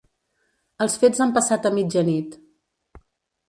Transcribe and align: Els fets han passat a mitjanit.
Els 0.85 0.95
fets 1.03 1.21
han 1.27 1.35
passat 1.37 1.69
a 1.71 1.75
mitjanit. 1.77 2.37